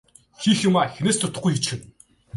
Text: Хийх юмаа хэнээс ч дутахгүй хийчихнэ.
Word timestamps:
Хийх 0.41 0.59
юмаа 0.69 0.87
хэнээс 0.93 1.17
ч 1.17 1.19
дутахгүй 1.21 1.51
хийчихнэ. 1.53 1.87